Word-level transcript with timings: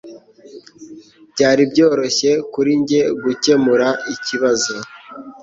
Byari 1.33 1.63
byoroshye 1.71 2.31
kuri 2.53 2.71
njye 2.81 3.01
gukemura 3.23 3.87
ikibazo. 4.13 4.73